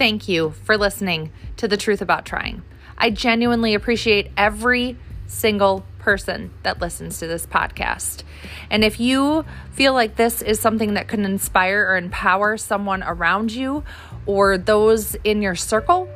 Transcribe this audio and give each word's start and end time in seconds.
thank 0.00 0.28
you 0.30 0.54
for 0.64 0.78
listening 0.78 1.30
to 1.58 1.68
The 1.68 1.76
Truth 1.76 2.00
About 2.00 2.24
Trying. 2.24 2.62
I 2.96 3.10
genuinely 3.10 3.74
appreciate 3.74 4.30
every 4.34 4.96
single 5.26 5.84
person 5.98 6.50
that 6.62 6.80
listens 6.80 7.18
to 7.18 7.26
this 7.26 7.44
podcast. 7.44 8.22
And 8.70 8.82
if 8.82 8.98
you 8.98 9.44
feel 9.72 9.92
like 9.92 10.16
this 10.16 10.40
is 10.40 10.58
something 10.58 10.94
that 10.94 11.06
can 11.06 11.26
inspire 11.26 11.84
or 11.86 11.98
empower 11.98 12.56
someone 12.56 13.02
around 13.02 13.52
you 13.52 13.84
or 14.24 14.56
those 14.56 15.16
in 15.16 15.42
your 15.42 15.54
circle, 15.54 16.08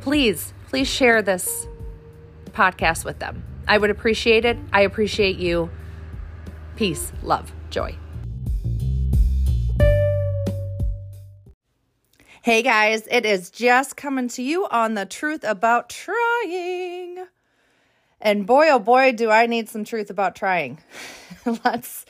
please, 0.00 0.54
please 0.68 0.88
share 0.88 1.20
this 1.20 1.68
podcast 2.52 3.04
with 3.04 3.18
them. 3.18 3.44
I 3.68 3.76
would 3.76 3.90
appreciate 3.90 4.46
it. 4.46 4.56
I 4.72 4.80
appreciate 4.80 5.36
you. 5.36 5.68
Peace, 6.74 7.12
love, 7.22 7.52
joy. 7.68 7.98
Hey 12.46 12.62
guys, 12.62 13.08
it 13.10 13.26
is 13.26 13.50
just 13.50 13.96
coming 13.96 14.28
to 14.28 14.40
you 14.40 14.68
on 14.70 14.94
the 14.94 15.04
truth 15.04 15.42
about 15.42 15.88
trying. 15.88 17.26
And 18.20 18.46
boy 18.46 18.68
oh 18.70 18.78
boy 18.78 19.10
do 19.14 19.32
I 19.32 19.46
need 19.46 19.68
some 19.68 19.82
truth 19.82 20.10
about 20.10 20.36
trying. 20.36 20.78
let's 21.64 22.06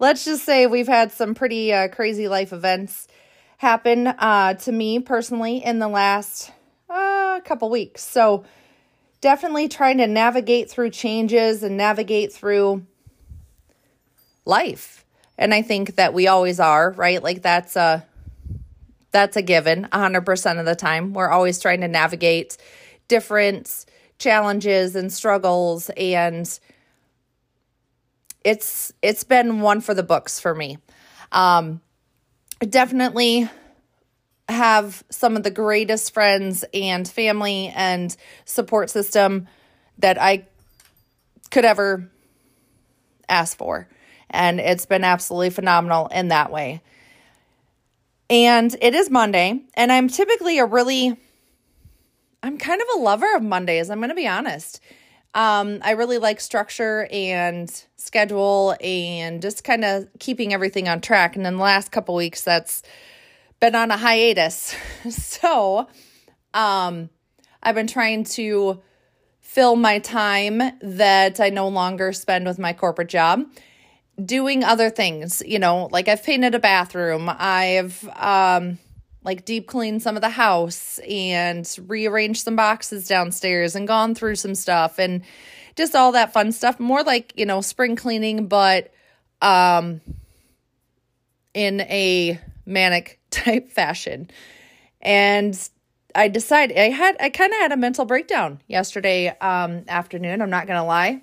let's 0.00 0.24
just 0.24 0.44
say 0.44 0.66
we've 0.66 0.88
had 0.88 1.12
some 1.12 1.36
pretty 1.36 1.72
uh, 1.72 1.86
crazy 1.86 2.26
life 2.26 2.52
events 2.52 3.06
happen 3.58 4.08
uh, 4.08 4.54
to 4.54 4.72
me 4.72 4.98
personally 4.98 5.64
in 5.64 5.78
the 5.78 5.86
last 5.86 6.50
uh, 6.90 7.38
couple 7.44 7.70
weeks. 7.70 8.02
So 8.02 8.44
definitely 9.20 9.68
trying 9.68 9.98
to 9.98 10.08
navigate 10.08 10.68
through 10.68 10.90
changes 10.90 11.62
and 11.62 11.76
navigate 11.76 12.32
through 12.32 12.84
life. 14.44 15.04
And 15.38 15.54
I 15.54 15.62
think 15.62 15.94
that 15.94 16.12
we 16.12 16.26
always 16.26 16.58
are, 16.58 16.90
right? 16.90 17.22
Like 17.22 17.42
that's 17.42 17.76
a 17.76 18.04
that's 19.16 19.34
a 19.38 19.40
given 19.40 19.88
100% 19.94 20.60
of 20.60 20.66
the 20.66 20.76
time. 20.76 21.14
We're 21.14 21.30
always 21.30 21.58
trying 21.58 21.80
to 21.80 21.88
navigate 21.88 22.58
different 23.08 23.86
challenges 24.18 24.94
and 24.94 25.10
struggles 25.10 25.88
and 25.96 26.60
it's 28.44 28.92
it's 29.00 29.24
been 29.24 29.60
one 29.60 29.80
for 29.80 29.94
the 29.94 30.02
books 30.02 30.38
for 30.38 30.54
me. 30.54 30.76
Um 31.32 31.80
definitely 32.60 33.48
have 34.50 35.02
some 35.10 35.34
of 35.34 35.42
the 35.42 35.50
greatest 35.50 36.12
friends 36.12 36.62
and 36.74 37.08
family 37.08 37.72
and 37.74 38.14
support 38.44 38.90
system 38.90 39.48
that 39.98 40.20
I 40.20 40.46
could 41.50 41.64
ever 41.64 42.10
ask 43.30 43.56
for. 43.56 43.88
And 44.28 44.60
it's 44.60 44.84
been 44.84 45.04
absolutely 45.04 45.50
phenomenal 45.50 46.08
in 46.08 46.28
that 46.28 46.52
way. 46.52 46.82
And 48.28 48.76
it 48.80 48.94
is 48.94 49.10
Monday, 49.10 49.62
and 49.74 49.92
I'm 49.92 50.08
typically 50.08 50.58
a 50.58 50.64
really 50.64 51.16
I'm 52.42 52.58
kind 52.58 52.80
of 52.80 52.86
a 52.96 53.00
lover 53.00 53.26
of 53.34 53.42
Mondays, 53.42 53.90
I'm 53.90 53.98
going 53.98 54.10
to 54.10 54.14
be 54.14 54.28
honest. 54.28 54.80
Um, 55.34 55.80
I 55.82 55.92
really 55.92 56.18
like 56.18 56.40
structure 56.40 57.08
and 57.10 57.68
schedule 57.96 58.76
and 58.80 59.42
just 59.42 59.64
kind 59.64 59.84
of 59.84 60.06
keeping 60.18 60.54
everything 60.54 60.88
on 60.88 61.00
track. 61.00 61.34
And 61.34 61.44
then 61.44 61.56
the 61.56 61.62
last 61.62 61.90
couple 61.90 62.14
weeks, 62.14 62.42
that's 62.42 62.82
been 63.58 63.74
on 63.74 63.90
a 63.90 63.96
hiatus. 63.96 64.76
so, 65.10 65.88
um, 66.54 67.10
I've 67.62 67.74
been 67.74 67.88
trying 67.88 68.24
to 68.24 68.80
fill 69.40 69.76
my 69.76 69.98
time 69.98 70.62
that 70.80 71.40
I 71.40 71.50
no 71.50 71.66
longer 71.68 72.12
spend 72.12 72.46
with 72.46 72.58
my 72.58 72.72
corporate 72.72 73.08
job 73.08 73.44
doing 74.24 74.64
other 74.64 74.90
things, 74.90 75.42
you 75.44 75.58
know, 75.58 75.88
like 75.92 76.08
I've 76.08 76.22
painted 76.22 76.54
a 76.54 76.58
bathroom, 76.58 77.30
I've 77.30 78.08
um 78.16 78.78
like 79.22 79.44
deep 79.44 79.66
cleaned 79.66 80.02
some 80.02 80.14
of 80.14 80.22
the 80.22 80.28
house 80.28 81.00
and 81.00 81.68
rearranged 81.86 82.44
some 82.44 82.54
boxes 82.54 83.08
downstairs 83.08 83.74
and 83.74 83.88
gone 83.88 84.14
through 84.14 84.36
some 84.36 84.54
stuff 84.54 84.98
and 84.98 85.22
just 85.74 85.96
all 85.96 86.12
that 86.12 86.32
fun 86.32 86.52
stuff, 86.52 86.78
more 86.78 87.02
like, 87.02 87.32
you 87.36 87.44
know, 87.44 87.60
spring 87.60 87.96
cleaning 87.96 88.46
but 88.46 88.92
um 89.42 90.00
in 91.52 91.80
a 91.82 92.40
manic 92.64 93.20
type 93.30 93.70
fashion. 93.70 94.30
And 95.02 95.58
I 96.14 96.28
decided 96.28 96.78
I 96.78 96.88
had 96.90 97.16
I 97.20 97.28
kind 97.28 97.52
of 97.52 97.58
had 97.58 97.72
a 97.72 97.76
mental 97.76 98.06
breakdown 98.06 98.62
yesterday 98.66 99.28
um 99.40 99.84
afternoon, 99.88 100.40
I'm 100.40 100.50
not 100.50 100.66
going 100.66 100.78
to 100.78 100.84
lie. 100.84 101.22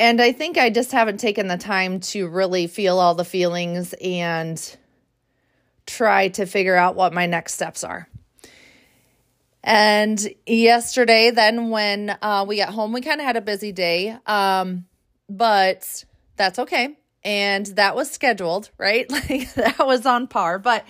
And 0.00 0.18
I 0.18 0.32
think 0.32 0.56
I 0.56 0.70
just 0.70 0.92
haven't 0.92 1.18
taken 1.18 1.46
the 1.46 1.58
time 1.58 2.00
to 2.00 2.26
really 2.26 2.68
feel 2.68 2.98
all 2.98 3.14
the 3.14 3.22
feelings 3.22 3.92
and 4.00 4.76
try 5.84 6.28
to 6.28 6.46
figure 6.46 6.74
out 6.74 6.96
what 6.96 7.12
my 7.12 7.26
next 7.26 7.52
steps 7.52 7.84
are. 7.84 8.08
And 9.62 10.18
yesterday, 10.46 11.32
then 11.32 11.68
when 11.68 12.16
uh, 12.22 12.46
we 12.48 12.56
got 12.56 12.70
home, 12.70 12.94
we 12.94 13.02
kind 13.02 13.20
of 13.20 13.26
had 13.26 13.36
a 13.36 13.42
busy 13.42 13.72
day, 13.72 14.16
um, 14.24 14.86
but 15.28 16.06
that's 16.36 16.58
okay. 16.60 16.96
And 17.22 17.66
that 17.66 17.94
was 17.94 18.10
scheduled, 18.10 18.70
right? 18.78 19.06
Like 19.28 19.52
that 19.52 19.86
was 19.86 20.06
on 20.06 20.28
par. 20.28 20.58
But 20.58 20.86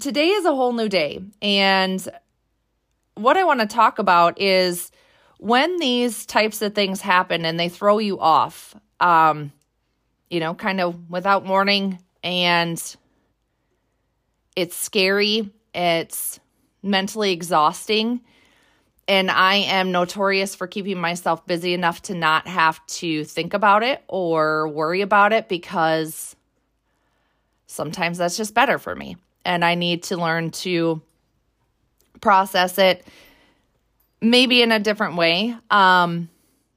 today 0.00 0.30
is 0.30 0.44
a 0.44 0.52
whole 0.52 0.72
new 0.72 0.88
day. 0.88 1.22
And 1.40 2.08
what 3.14 3.36
I 3.36 3.44
want 3.44 3.60
to 3.60 3.66
talk 3.66 4.00
about 4.00 4.40
is 4.40 4.90
when 5.38 5.78
these 5.78 6.26
types 6.26 6.60
of 6.62 6.74
things 6.74 7.00
happen 7.00 7.44
and 7.44 7.58
they 7.58 7.68
throw 7.68 7.98
you 7.98 8.20
off, 8.20 8.74
um, 9.00 9.52
you 10.28 10.40
know, 10.40 10.54
kind 10.54 10.80
of 10.80 11.10
without 11.10 11.44
warning, 11.44 11.98
and 12.22 12.96
it's 14.54 14.76
scary, 14.76 15.50
it's 15.74 16.40
mentally 16.82 17.32
exhausting. 17.32 18.20
And 19.06 19.30
I 19.30 19.54
am 19.54 19.90
notorious 19.90 20.54
for 20.54 20.66
keeping 20.66 21.00
myself 21.00 21.46
busy 21.46 21.72
enough 21.72 22.02
to 22.02 22.14
not 22.14 22.46
have 22.46 22.84
to 22.86 23.24
think 23.24 23.54
about 23.54 23.82
it 23.82 24.02
or 24.06 24.68
worry 24.68 25.00
about 25.00 25.32
it 25.32 25.48
because 25.48 26.36
sometimes 27.66 28.18
that's 28.18 28.36
just 28.36 28.52
better 28.52 28.78
for 28.78 28.94
me. 28.94 29.16
And 29.46 29.64
I 29.64 29.76
need 29.76 30.02
to 30.04 30.16
learn 30.18 30.50
to 30.50 31.00
process 32.20 32.76
it 32.76 33.06
maybe 34.20 34.62
in 34.62 34.72
a 34.72 34.78
different 34.78 35.16
way. 35.16 35.54
Um, 35.70 36.28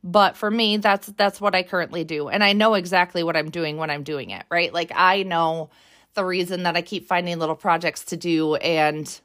but 0.03 0.35
for 0.35 0.49
me, 0.49 0.77
that's 0.77 1.07
that's 1.07 1.39
what 1.39 1.53
I 1.53 1.63
currently 1.63 2.03
do, 2.03 2.27
and 2.27 2.43
I 2.43 2.53
know 2.53 2.73
exactly 2.73 3.23
what 3.23 3.37
I'm 3.37 3.51
doing 3.51 3.77
when 3.77 3.89
I'm 3.89 4.03
doing 4.03 4.31
it. 4.31 4.45
Right, 4.49 4.73
like 4.73 4.91
I 4.95 5.23
know 5.23 5.69
the 6.13 6.25
reason 6.25 6.63
that 6.63 6.75
I 6.75 6.81
keep 6.81 7.07
finding 7.07 7.37
little 7.39 7.55
projects 7.55 8.05
to 8.05 8.17
do 8.17 8.55
and 8.55 9.21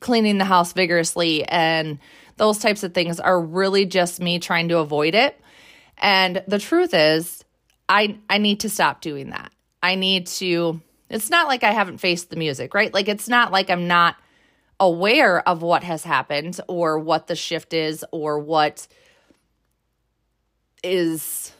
cleaning 0.00 0.38
the 0.38 0.44
house 0.44 0.72
vigorously 0.72 1.44
and 1.44 1.98
those 2.36 2.58
types 2.58 2.82
of 2.82 2.92
things 2.92 3.20
are 3.20 3.40
really 3.40 3.86
just 3.86 4.20
me 4.20 4.38
trying 4.38 4.68
to 4.68 4.78
avoid 4.78 5.14
it. 5.14 5.40
And 5.98 6.42
the 6.48 6.58
truth 6.58 6.92
is, 6.94 7.44
I 7.88 8.18
I 8.28 8.38
need 8.38 8.60
to 8.60 8.70
stop 8.70 9.00
doing 9.00 9.30
that. 9.30 9.52
I 9.82 9.94
need 9.94 10.26
to 10.28 10.80
it's 11.10 11.30
not 11.30 11.46
like 11.46 11.62
I 11.62 11.72
haven't 11.72 11.98
faced 11.98 12.30
the 12.30 12.36
music, 12.36 12.74
right? 12.74 12.92
Like 12.92 13.08
it's 13.08 13.28
not 13.28 13.52
like 13.52 13.70
I'm 13.70 13.86
not 13.86 14.16
aware 14.80 15.46
of 15.48 15.62
what 15.62 15.84
has 15.84 16.04
happened 16.04 16.60
or 16.68 16.98
what 16.98 17.26
the 17.26 17.36
shift 17.36 17.72
is 17.72 18.04
or 18.10 18.38
what 18.38 18.86
is 20.82 21.52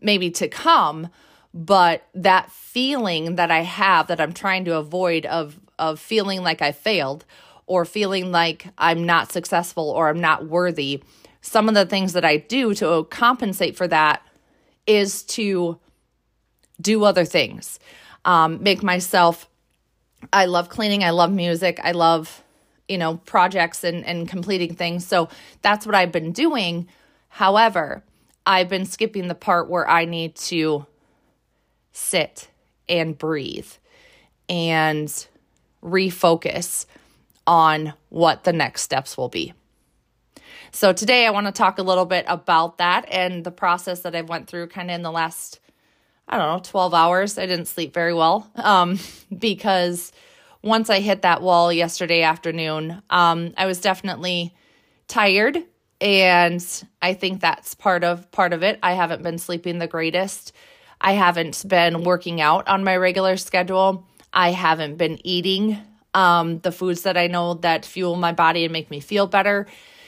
maybe 0.00 0.30
to 0.30 0.48
come 0.48 1.08
but 1.52 2.06
that 2.14 2.50
feeling 2.50 3.34
that 3.34 3.50
i 3.50 3.60
have 3.60 4.06
that 4.06 4.20
i'm 4.20 4.32
trying 4.32 4.64
to 4.64 4.76
avoid 4.76 5.26
of 5.26 5.58
of 5.78 5.98
feeling 5.98 6.42
like 6.42 6.62
i 6.62 6.72
failed 6.72 7.24
or 7.66 7.84
feeling 7.84 8.30
like 8.30 8.68
i'm 8.78 9.04
not 9.04 9.32
successful 9.32 9.90
or 9.90 10.08
i'm 10.08 10.20
not 10.20 10.46
worthy 10.46 11.02
some 11.42 11.68
of 11.68 11.74
the 11.74 11.84
things 11.84 12.12
that 12.12 12.24
i 12.24 12.36
do 12.36 12.72
to 12.72 13.04
compensate 13.10 13.76
for 13.76 13.88
that 13.88 14.22
is 14.86 15.22
to 15.22 15.78
do 16.80 17.04
other 17.04 17.24
things. 17.24 17.78
Um, 18.24 18.62
make 18.62 18.82
myself 18.82 19.48
i 20.34 20.44
love 20.44 20.68
cleaning 20.68 21.02
i 21.02 21.08
love 21.08 21.32
music 21.32 21.80
i 21.82 21.92
love 21.92 22.44
you 22.90 22.98
know, 22.98 23.18
projects 23.18 23.84
and, 23.84 24.04
and 24.04 24.28
completing 24.28 24.74
things. 24.74 25.06
So 25.06 25.28
that's 25.62 25.86
what 25.86 25.94
I've 25.94 26.10
been 26.10 26.32
doing. 26.32 26.88
However, 27.28 28.02
I've 28.44 28.68
been 28.68 28.84
skipping 28.84 29.28
the 29.28 29.34
part 29.36 29.70
where 29.70 29.88
I 29.88 30.06
need 30.06 30.34
to 30.36 30.86
sit 31.92 32.48
and 32.88 33.16
breathe 33.16 33.70
and 34.48 35.26
refocus 35.84 36.86
on 37.46 37.94
what 38.08 38.42
the 38.42 38.52
next 38.52 38.82
steps 38.82 39.16
will 39.16 39.28
be. 39.28 39.54
So 40.72 40.92
today 40.92 41.26
I 41.26 41.30
want 41.30 41.46
to 41.46 41.52
talk 41.52 41.78
a 41.78 41.82
little 41.82 42.06
bit 42.06 42.24
about 42.26 42.78
that 42.78 43.04
and 43.08 43.44
the 43.44 43.52
process 43.52 44.00
that 44.00 44.16
I 44.16 44.22
went 44.22 44.48
through 44.48 44.66
kind 44.66 44.90
of 44.90 44.96
in 44.96 45.02
the 45.02 45.12
last 45.12 45.60
I 46.32 46.38
don't 46.38 46.46
know, 46.46 46.60
12 46.62 46.94
hours. 46.94 47.38
I 47.38 47.46
didn't 47.46 47.66
sleep 47.66 47.92
very 47.92 48.14
well 48.14 48.48
um, 48.54 49.00
because 49.36 50.12
once 50.62 50.90
I 50.90 51.00
hit 51.00 51.22
that 51.22 51.42
wall 51.42 51.72
yesterday 51.72 52.22
afternoon, 52.22 53.02
um, 53.10 53.54
I 53.56 53.66
was 53.66 53.80
definitely 53.80 54.54
tired 55.08 55.58
and 56.00 56.84
I 57.02 57.14
think 57.14 57.40
that's 57.40 57.74
part 57.74 58.04
of 58.04 58.30
part 58.30 58.52
of 58.52 58.62
it. 58.62 58.78
I 58.82 58.94
haven't 58.94 59.22
been 59.22 59.38
sleeping 59.38 59.78
the 59.78 59.86
greatest. 59.86 60.52
I 61.00 61.12
haven't 61.12 61.66
been 61.66 62.04
working 62.04 62.40
out 62.40 62.68
on 62.68 62.84
my 62.84 62.96
regular 62.96 63.36
schedule. 63.36 64.06
I 64.32 64.52
haven't 64.52 64.96
been 64.96 65.18
eating 65.26 65.78
um, 66.14 66.58
the 66.60 66.72
foods 66.72 67.02
that 67.02 67.16
I 67.16 67.26
know 67.26 67.54
that 67.54 67.84
fuel 67.84 68.16
my 68.16 68.32
body 68.32 68.64
and 68.64 68.72
make 68.72 68.90
me 68.90 69.00
feel 69.00 69.26
better. 69.26 69.66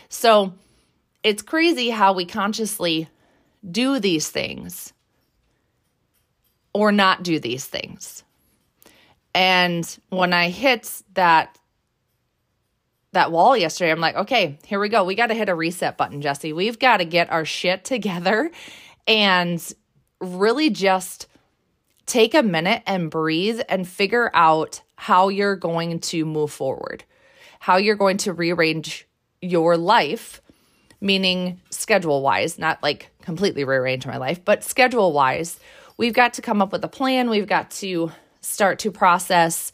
So 0.08 0.54
it's 1.22 1.42
crazy 1.42 1.90
how 1.90 2.12
we 2.12 2.24
consciously 2.24 3.08
do 3.68 4.00
these 4.00 4.28
things 4.28 4.92
or 6.72 6.90
not 6.90 7.22
do 7.22 7.38
these 7.38 7.66
things. 7.66 8.24
And 9.34 9.98
when 10.10 10.32
I 10.32 10.50
hit 10.50 11.02
that 11.14 11.58
that 13.12 13.30
wall 13.30 13.54
yesterday, 13.56 13.90
I'm 13.90 14.00
like, 14.00 14.16
okay, 14.16 14.58
here 14.64 14.80
we 14.80 14.88
go. 14.88 15.04
We 15.04 15.14
got 15.14 15.26
to 15.26 15.34
hit 15.34 15.50
a 15.50 15.54
reset 15.54 15.98
button, 15.98 16.22
Jesse. 16.22 16.54
We've 16.54 16.78
got 16.78 16.96
to 16.96 17.04
get 17.04 17.30
our 17.30 17.44
shit 17.44 17.84
together 17.84 18.50
and 19.06 19.74
really 20.20 20.70
just 20.70 21.26
take 22.06 22.34
a 22.34 22.42
minute 22.42 22.82
and 22.86 23.10
breathe 23.10 23.60
and 23.68 23.86
figure 23.86 24.30
out 24.32 24.80
how 24.96 25.28
you're 25.28 25.56
going 25.56 25.98
to 25.98 26.24
move 26.24 26.50
forward, 26.52 27.04
how 27.60 27.76
you're 27.76 27.96
going 27.96 28.16
to 28.18 28.32
rearrange 28.32 29.06
your 29.42 29.76
life, 29.76 30.40
meaning 31.00 31.60
schedule 31.70 32.22
wise, 32.22 32.58
not 32.58 32.82
like 32.82 33.10
completely 33.22 33.64
rearrange 33.64 34.06
my 34.06 34.16
life, 34.16 34.42
but 34.44 34.64
schedule 34.64 35.12
wise. 35.12 35.58
We've 35.96 36.14
got 36.14 36.34
to 36.34 36.42
come 36.42 36.62
up 36.62 36.72
with 36.72 36.84
a 36.84 36.88
plan. 36.88 37.28
We've 37.28 37.46
got 37.46 37.70
to 37.72 38.12
start 38.42 38.80
to 38.80 38.90
process 38.90 39.72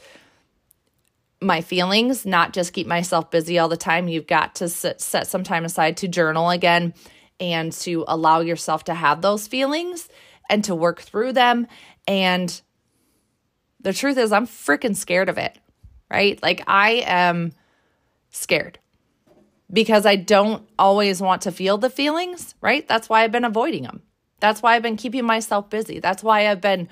my 1.41 1.61
feelings, 1.61 2.27
not 2.27 2.53
just 2.53 2.73
keep 2.73 2.87
myself 2.87 3.31
busy 3.31 3.59
all 3.59 3.69
the 3.69 3.77
time. 3.77 4.09
You've 4.09 4.27
got 4.27 4.57
to 4.57 4.69
set, 4.69 5.01
set 5.01 5.27
some 5.27 5.45
time 5.45 5.65
aside 5.65 5.97
to 5.99 6.09
journal 6.09 6.51
again 6.51 6.95
and 7.41 7.73
to 7.73 8.05
allow 8.09 8.41
yourself 8.41 8.85
to 8.85 8.95
have 8.95 9.23
those 9.23 9.47
feelings 9.47 10.09
and 10.51 10.65
to 10.65 10.75
work 10.75 11.01
through 11.01 11.33
them. 11.33 11.67
And 12.07 12.61
the 13.81 13.93
truth 13.93 14.19
is, 14.19 14.33
I'm 14.33 14.47
freaking 14.47 14.97
scared 14.97 15.29
of 15.29 15.39
it, 15.39 15.57
right? 16.11 16.43
Like, 16.43 16.65
I 16.67 17.05
am 17.07 17.53
scared 18.31 18.79
because 19.73 20.07
I 20.07 20.17
don't 20.17 20.67
always 20.79 21.21
want 21.21 21.43
to 21.43 21.53
feel 21.53 21.79
the 21.79 21.91
feelings, 21.91 22.55
right? 22.61 22.87
That's 22.89 23.09
why 23.09 23.23
I've 23.23 23.33
been 23.33 23.45
avoiding 23.45 23.85
them. 23.85 24.03
That's 24.41 24.63
why 24.63 24.75
I've 24.75 24.83
been 24.83 24.97
keeping 24.97 25.25
myself 25.25 25.71
busy. 25.71 26.01
That's 26.01 26.23
why 26.23 26.49
I've 26.49 26.61
been 26.61 26.89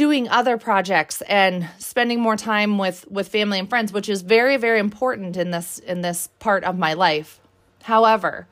doing 0.00 0.30
other 0.30 0.56
projects 0.56 1.20
and 1.28 1.68
spending 1.76 2.18
more 2.18 2.34
time 2.34 2.78
with 2.78 3.06
with 3.10 3.28
family 3.28 3.58
and 3.58 3.68
friends 3.68 3.92
which 3.92 4.08
is 4.08 4.22
very 4.22 4.56
very 4.56 4.80
important 4.80 5.36
in 5.36 5.50
this 5.50 5.78
in 5.80 6.00
this 6.00 6.30
part 6.38 6.64
of 6.64 6.78
my 6.78 6.94
life. 6.94 7.38
However 7.82 8.48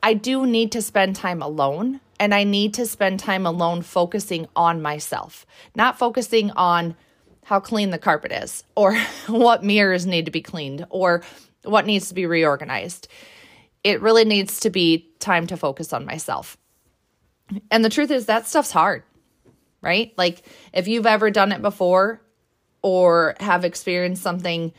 i 0.00 0.14
do 0.14 0.46
need 0.46 0.70
to 0.70 0.80
spend 0.80 1.16
time 1.16 1.42
alone 1.42 2.00
and 2.20 2.32
i 2.32 2.44
need 2.44 2.72
to 2.72 2.86
spend 2.86 3.18
time 3.18 3.44
alone 3.46 3.82
focusing 3.82 4.46
on 4.54 4.80
myself 4.80 5.44
not 5.74 5.98
focusing 5.98 6.52
on 6.52 6.94
how 7.42 7.58
clean 7.58 7.90
the 7.90 7.98
carpet 7.98 8.30
is 8.30 8.62
or 8.76 8.96
what 9.26 9.64
mirrors 9.64 10.06
need 10.06 10.26
to 10.26 10.30
be 10.30 10.40
cleaned 10.40 10.86
or 10.88 11.24
what 11.64 11.84
needs 11.84 12.10
to 12.10 12.14
be 12.14 12.26
reorganized. 12.26 13.08
It 13.82 14.00
really 14.00 14.24
needs 14.24 14.60
to 14.60 14.70
be 14.70 15.10
time 15.18 15.48
to 15.48 15.56
focus 15.56 15.92
on 15.92 16.04
myself. 16.04 16.56
And 17.72 17.84
the 17.84 17.90
truth 17.90 18.12
is 18.12 18.26
that 18.26 18.46
stuff's 18.46 18.70
hard 18.70 19.02
right? 19.86 20.12
Like 20.18 20.42
if 20.72 20.88
you've 20.88 21.06
ever 21.06 21.30
done 21.30 21.52
it 21.52 21.62
before 21.62 22.20
or 22.82 23.36
have 23.38 23.64
experienced 23.64 24.20
something 24.20 24.72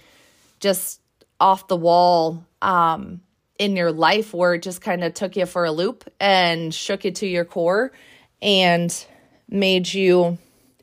just 0.59 0.99
off 1.39 1.69
the 1.69 1.77
wall 1.77 2.45
um, 2.61 3.21
in 3.57 3.77
your 3.77 3.93
life 3.93 4.33
where 4.33 4.55
it 4.55 4.63
just 4.63 4.81
kind 4.81 5.05
of 5.05 5.13
took 5.13 5.37
you 5.37 5.45
for 5.45 5.63
a 5.63 5.71
loop 5.71 6.03
and 6.19 6.73
shook 6.73 7.05
you 7.05 7.11
to 7.11 7.25
your 7.25 7.45
core 7.45 7.93
and 8.41 9.05
made 9.49 9.93
you 9.93 10.37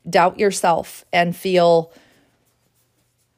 doubt 0.09 0.39
yourself 0.39 1.05
and 1.13 1.35
feel 1.35 1.93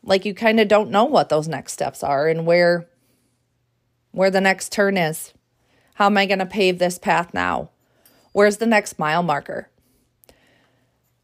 like 0.04 0.24
you 0.24 0.34
kind 0.34 0.62
of 0.62 0.70
don't 0.70 0.90
know 0.90 1.04
what 1.04 1.28
those 1.28 1.50
next 1.50 1.74
steps 1.74 2.02
are 2.02 2.30
and 2.30 2.46
where 2.46 2.88
where 4.12 4.32
the 4.32 4.42
next 4.42 4.72
turn 4.72 4.96
is. 4.98 5.34
How 5.96 6.06
am 6.06 6.18
I 6.18 6.26
going 6.26 6.40
to 6.40 6.46
pave 6.46 6.80
this 6.80 6.98
path 6.98 7.34
now? 7.34 7.72
Where's 8.32 8.58
the 8.58 8.66
next 8.66 8.98
mile 8.98 9.22
marker? 9.22 9.70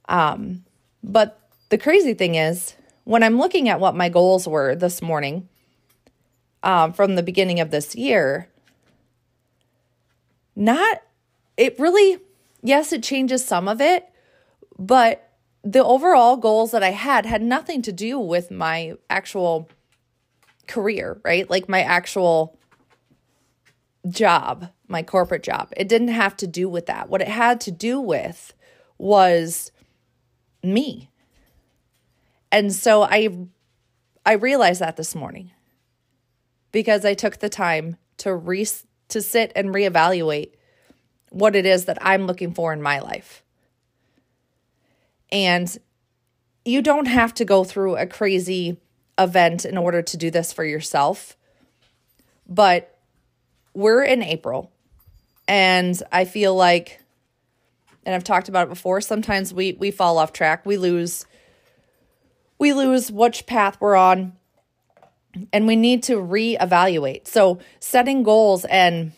Um, 0.10 0.64
but 1.04 1.40
the 1.70 1.78
crazy 1.78 2.14
thing 2.14 2.36
is, 2.36 2.76
when 3.04 3.24
I'm 3.24 3.38
looking 3.38 3.70
at 3.70 3.80
what 3.80 3.96
my 3.96 4.10
goals 4.10 4.48
were 4.48 4.76
this 4.76 5.02
morning 5.02 5.50
um, 6.62 6.94
from 6.94 7.16
the 7.16 7.24
beginning 7.24 7.60
of 7.60 7.72
this 7.72 7.96
year, 7.96 8.50
not, 10.56 11.02
it 11.58 11.78
really, 11.80 12.20
yes, 12.62 12.94
it 12.94 13.04
changes 13.04 13.44
some 13.44 13.68
of 13.68 13.82
it, 13.82 14.08
but 14.78 15.32
the 15.64 15.84
overall 15.84 16.38
goals 16.38 16.72
that 16.72 16.84
I 16.84 16.92
had 16.92 17.26
had 17.26 17.42
nothing 17.42 17.82
to 17.84 17.92
do 17.92 18.20
with 18.20 18.52
my 18.52 18.94
actual 19.10 19.70
career, 20.68 21.20
right? 21.24 21.50
Like 21.50 21.68
my 21.68 21.82
actual 21.82 22.58
job, 24.10 24.70
my 24.88 25.02
corporate 25.04 25.44
job. 25.44 25.72
It 25.78 25.88
didn't 25.88 26.10
have 26.10 26.36
to 26.38 26.48
do 26.48 26.68
with 26.68 26.86
that. 26.88 27.10
What 27.10 27.22
it 27.22 27.28
had 27.28 27.62
to 27.62 27.72
do 27.72 28.00
with 28.00 28.54
was 28.98 29.72
me. 30.64 31.10
And 32.52 32.72
so 32.74 33.04
I 33.04 33.30
I 34.26 34.34
realized 34.34 34.82
that 34.82 34.96
this 34.96 35.16
morning 35.16 35.52
because 36.72 37.04
I 37.04 37.14
took 37.14 37.40
the 37.40 37.50
time 37.50 37.98
to 38.18 38.34
re 38.36 38.66
to 39.10 39.22
sit 39.22 39.52
and 39.56 39.70
reevaluate 39.70 40.54
what 41.30 41.56
it 41.56 41.66
is 41.66 41.86
that 41.86 41.98
I'm 42.02 42.26
looking 42.26 42.54
for 42.54 42.72
in 42.74 42.82
my 42.82 43.00
life. 43.00 43.44
And 45.32 45.76
you 46.64 46.82
don't 46.82 47.08
have 47.08 47.34
to 47.36 47.46
go 47.46 47.64
through 47.64 47.98
a 47.98 48.06
crazy 48.06 48.78
event 49.18 49.66
in 49.66 49.78
order 49.78 50.02
to 50.02 50.18
do 50.18 50.32
this 50.32 50.54
for 50.54 50.64
yourself. 50.64 51.36
But 52.48 52.98
we're 53.74 54.04
in 54.04 54.22
April 54.22 54.72
and 55.48 56.02
I 56.12 56.26
feel 56.26 56.56
like 56.56 57.03
and 58.06 58.16
I've 58.16 58.24
talked 58.24 58.50
about 58.50 58.68
it 58.68 58.70
before, 58.70 59.02
sometimes 59.02 59.54
we 59.54 59.74
we 59.74 59.92
fall 59.92 60.18
off 60.18 60.34
track. 60.34 60.66
We 60.66 60.78
lose 60.78 61.26
we 62.60 62.74
lose 62.74 63.12
which 63.12 63.46
path 63.46 63.78
we're 63.80 63.96
on 63.96 64.34
and 65.52 65.68
we 65.68 65.76
need 65.76 66.04
to 66.04 66.18
reevaluate. 66.18 67.28
So 67.28 67.60
setting 67.80 68.24
goals 68.24 68.66
and 68.66 69.14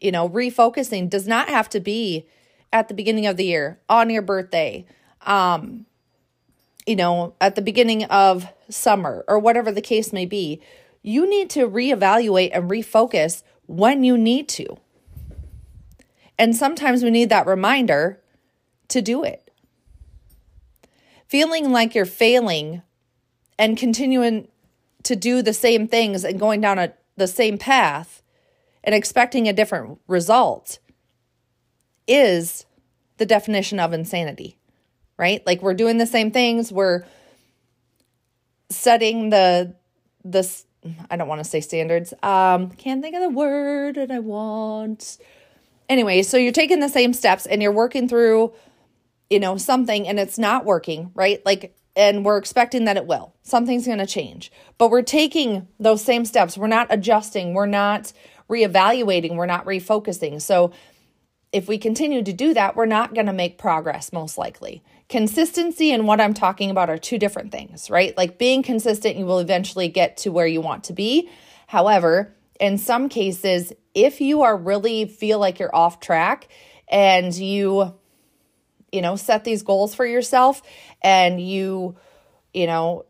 you 0.00 0.12
know, 0.12 0.28
refocusing 0.28 1.10
does 1.10 1.26
not 1.26 1.48
have 1.48 1.68
to 1.70 1.80
be 1.80 2.26
at 2.72 2.86
the 2.86 2.94
beginning 2.94 3.26
of 3.26 3.36
the 3.36 3.44
year, 3.44 3.80
on 3.88 4.10
your 4.10 4.22
birthday, 4.22 4.86
um 5.22 5.86
you 6.86 6.96
know, 6.96 7.34
at 7.38 7.54
the 7.54 7.60
beginning 7.62 8.04
of 8.04 8.46
summer 8.70 9.22
or 9.28 9.38
whatever 9.38 9.70
the 9.70 9.82
case 9.82 10.10
may 10.12 10.24
be. 10.24 10.62
You 11.02 11.28
need 11.28 11.50
to 11.50 11.68
reevaluate 11.68 12.50
and 12.54 12.70
refocus 12.70 13.42
when 13.66 14.04
you 14.04 14.16
need 14.16 14.48
to. 14.48 14.78
And 16.38 16.54
sometimes 16.54 17.02
we 17.02 17.10
need 17.10 17.30
that 17.30 17.46
reminder 17.46 18.20
to 18.88 19.02
do 19.02 19.24
it. 19.24 19.50
Feeling 21.26 21.72
like 21.72 21.94
you're 21.94 22.06
failing 22.06 22.82
and 23.58 23.76
continuing 23.76 24.48
to 25.02 25.16
do 25.16 25.42
the 25.42 25.52
same 25.52 25.88
things 25.88 26.24
and 26.24 26.38
going 26.38 26.60
down 26.60 26.78
a, 26.78 26.92
the 27.16 27.26
same 27.26 27.58
path 27.58 28.22
and 28.84 28.94
expecting 28.94 29.48
a 29.48 29.52
different 29.52 29.98
result 30.06 30.78
is 32.06 32.64
the 33.18 33.26
definition 33.26 33.78
of 33.80 33.92
insanity, 33.92 34.56
right? 35.16 35.44
Like 35.46 35.60
we're 35.60 35.74
doing 35.74 35.98
the 35.98 36.06
same 36.06 36.30
things, 36.30 36.72
we're 36.72 37.04
setting 38.70 39.30
the 39.30 39.74
the 40.24 40.46
I 41.10 41.16
don't 41.16 41.28
want 41.28 41.42
to 41.42 41.48
say 41.48 41.60
standards. 41.60 42.14
Um 42.22 42.70
can't 42.70 43.02
think 43.02 43.14
of 43.14 43.22
the 43.22 43.28
word 43.28 43.96
that 43.96 44.10
I 44.10 44.18
want 44.20 45.18
anyway, 45.88 46.22
so 46.22 46.36
you're 46.36 46.52
taking 46.52 46.80
the 46.80 46.88
same 46.88 47.12
steps 47.12 47.46
and 47.46 47.62
you're 47.62 47.72
working 47.72 48.08
through, 48.08 48.52
you 49.30 49.40
know, 49.40 49.56
something 49.56 50.06
and 50.06 50.18
it's 50.18 50.38
not 50.38 50.64
working, 50.64 51.10
right? 51.14 51.44
Like, 51.44 51.74
and 51.96 52.24
we're 52.24 52.38
expecting 52.38 52.84
that 52.84 52.96
it 52.96 53.06
will. 53.06 53.34
Something's 53.42 53.86
going 53.86 53.98
to 53.98 54.06
change. 54.06 54.52
But 54.78 54.90
we're 54.90 55.02
taking 55.02 55.66
those 55.80 56.02
same 56.04 56.24
steps. 56.24 56.56
We're 56.56 56.68
not 56.68 56.86
adjusting. 56.90 57.54
We're 57.54 57.66
not 57.66 58.12
reevaluating. 58.48 59.36
We're 59.36 59.46
not 59.46 59.66
refocusing. 59.66 60.40
So, 60.40 60.72
if 61.50 61.66
we 61.66 61.78
continue 61.78 62.22
to 62.22 62.32
do 62.32 62.52
that, 62.54 62.76
we're 62.76 62.84
not 62.84 63.14
going 63.14 63.26
to 63.26 63.32
make 63.32 63.56
progress, 63.56 64.12
most 64.12 64.36
likely. 64.36 64.82
Consistency 65.08 65.92
and 65.92 66.06
what 66.06 66.20
I'm 66.20 66.34
talking 66.34 66.70
about 66.70 66.90
are 66.90 66.98
two 66.98 67.18
different 67.18 67.52
things, 67.52 67.88
right? 67.88 68.14
Like 68.18 68.36
being 68.36 68.62
consistent, 68.62 69.16
you 69.16 69.24
will 69.24 69.38
eventually 69.38 69.88
get 69.88 70.18
to 70.18 70.30
where 70.30 70.46
you 70.46 70.60
want 70.60 70.84
to 70.84 70.92
be. 70.92 71.30
However, 71.66 72.34
in 72.60 72.76
some 72.76 73.08
cases, 73.08 73.72
if 74.04 74.20
you 74.20 74.42
are 74.42 74.56
really 74.56 75.06
feel 75.06 75.38
like 75.38 75.58
you're 75.58 75.74
off 75.74 75.98
track 75.98 76.48
and 76.86 77.34
you, 77.34 77.94
you 78.92 79.02
know, 79.02 79.16
set 79.16 79.44
these 79.44 79.62
goals 79.62 79.94
for 79.94 80.06
yourself 80.06 80.62
and 81.02 81.40
you, 81.40 81.96
you 82.54 82.66
know, 82.66 83.04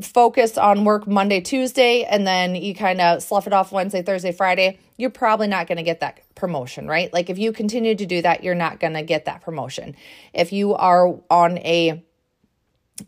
focus 0.00 0.56
on 0.56 0.84
work 0.84 1.06
Monday, 1.06 1.40
Tuesday, 1.40 2.04
and 2.04 2.26
then 2.26 2.54
you 2.54 2.74
kind 2.74 3.00
of 3.00 3.22
slough 3.22 3.46
it 3.46 3.52
off 3.52 3.72
Wednesday, 3.72 4.02
Thursday, 4.02 4.32
Friday, 4.32 4.78
you're 4.96 5.10
probably 5.10 5.46
not 5.46 5.66
going 5.66 5.76
to 5.76 5.84
get 5.84 6.00
that 6.00 6.20
promotion, 6.34 6.88
right? 6.88 7.12
Like 7.12 7.28
if 7.28 7.38
you 7.38 7.52
continue 7.52 7.94
to 7.94 8.06
do 8.06 8.22
that, 8.22 8.42
you're 8.42 8.54
not 8.54 8.80
going 8.80 8.94
to 8.94 9.02
get 9.02 9.26
that 9.26 9.42
promotion. 9.42 9.94
If 10.32 10.52
you 10.52 10.74
are 10.74 11.14
on 11.30 11.58
a 11.58 12.02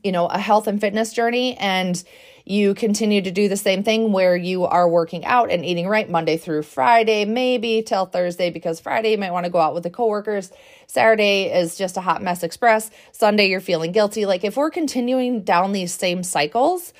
you 0.02 0.12
know, 0.12 0.26
a 0.26 0.38
health 0.38 0.66
and 0.66 0.80
fitness 0.80 1.12
journey 1.12 1.56
and 1.56 2.02
you 2.46 2.74
continue 2.74 3.22
to 3.22 3.30
do 3.30 3.48
the 3.48 3.56
same 3.56 3.82
thing 3.82 4.12
where 4.12 4.36
you 4.36 4.64
are 4.64 4.86
working 4.88 5.24
out 5.24 5.50
and 5.50 5.64
eating 5.64 5.88
right 5.88 6.08
Monday 6.10 6.36
through 6.36 6.62
Friday, 6.62 7.24
maybe 7.24 7.82
till 7.82 8.04
Thursday, 8.04 8.50
because 8.50 8.80
Friday 8.80 9.12
you 9.12 9.18
might 9.18 9.32
want 9.32 9.46
to 9.46 9.50
go 9.50 9.60
out 9.60 9.72
with 9.72 9.82
the 9.82 9.90
coworkers. 9.90 10.52
Saturday 10.86 11.44
is 11.44 11.76
just 11.76 11.96
a 11.96 12.02
hot 12.02 12.22
mess 12.22 12.42
express. 12.42 12.90
Sunday 13.12 13.48
you're 13.48 13.60
feeling 13.60 13.92
guilty. 13.92 14.26
Like 14.26 14.44
if 14.44 14.58
we're 14.58 14.70
continuing 14.70 15.42
down 15.42 15.72
these 15.72 15.94
same 15.94 16.22
cycles 16.22 16.92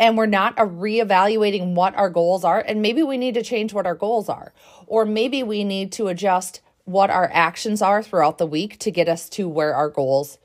and 0.00 0.16
we're 0.16 0.26
not 0.26 0.56
reevaluating 0.56 1.74
what 1.74 1.94
our 1.94 2.10
goals 2.10 2.42
are, 2.42 2.58
and 2.58 2.82
maybe 2.82 3.04
we 3.04 3.16
need 3.16 3.34
to 3.34 3.42
change 3.42 3.72
what 3.72 3.86
our 3.86 3.94
goals 3.94 4.28
are, 4.28 4.52
or 4.88 5.04
maybe 5.04 5.42
we 5.44 5.62
need 5.62 5.92
to 5.92 6.08
adjust 6.08 6.62
what 6.84 7.10
our 7.10 7.30
actions 7.32 7.80
are 7.80 8.02
throughout 8.02 8.38
the 8.38 8.46
week 8.46 8.76
to 8.78 8.90
get 8.90 9.08
us 9.08 9.28
to 9.28 9.48
where 9.48 9.74
our 9.74 9.88
goals 9.88 10.38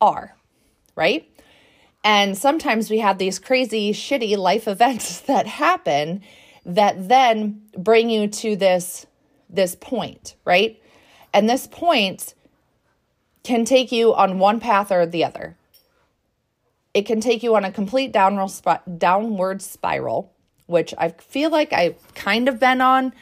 are, 0.00 0.36
right? 0.94 1.28
And 2.08 2.38
sometimes 2.38 2.88
we 2.88 3.00
have 3.00 3.18
these 3.18 3.38
crazy, 3.38 3.92
shitty 3.92 4.34
life 4.38 4.66
events 4.76 5.20
that 5.20 5.46
happen 5.46 6.22
that 6.64 7.06
then 7.06 7.60
bring 7.76 8.08
you 8.08 8.28
to 8.28 8.56
this 8.56 9.06
this 9.50 9.74
point, 9.74 10.34
right? 10.44 10.82
And 11.34 11.48
this 11.48 11.66
point 11.66 12.34
can 13.42 13.66
take 13.66 13.92
you 13.92 14.14
on 14.14 14.38
one 14.38 14.58
path 14.58 14.90
or 14.90 15.04
the 15.04 15.24
other. 15.24 15.56
It 16.94 17.02
can 17.02 17.20
take 17.20 17.42
you 17.42 17.54
on 17.56 17.64
a 17.64 17.70
complete 17.70 18.10
downward 18.10 18.50
downward 18.96 19.60
spiral, 19.60 20.32
which 20.64 20.94
I 20.96 21.10
feel 21.10 21.50
like 21.50 21.74
I've 21.74 22.14
kind 22.14 22.48
of 22.48 22.58
been 22.58 22.80
on. 22.80 23.12